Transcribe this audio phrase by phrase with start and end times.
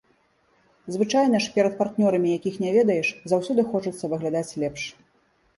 [0.95, 4.81] Звычайна ж перад партнёрамі, якіх не ведаеш, заўсёды хочацца выглядаць лепш.